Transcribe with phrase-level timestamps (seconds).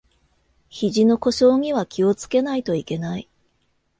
[0.67, 3.29] ひじの故障には気をつけないといけない